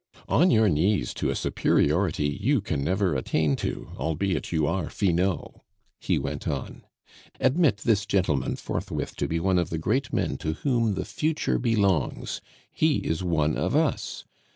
"On 0.27 0.49
your 0.49 0.67
knees 0.67 1.13
to 1.13 1.29
a 1.29 1.35
superiority 1.35 2.25
you 2.27 2.59
can 2.59 2.83
never 2.83 3.15
attain 3.15 3.55
to, 3.57 3.91
albeit 3.99 4.51
you 4.51 4.65
are 4.65 4.89
Finot!" 4.89 5.61
he 5.99 6.17
went 6.17 6.47
on. 6.47 6.87
"Admit 7.39 7.77
this 7.85 8.07
gentleman 8.07 8.55
forthwith 8.55 9.15
to 9.17 9.27
be 9.27 9.39
one 9.39 9.59
of 9.59 9.69
the 9.69 9.77
great 9.77 10.11
men 10.11 10.37
to 10.37 10.53
whom 10.53 10.95
the 10.95 11.05
future 11.05 11.59
belongs; 11.59 12.41
he 12.73 12.95
is 13.05 13.23
one 13.23 13.55
of 13.55 13.75
us! 13.75 14.25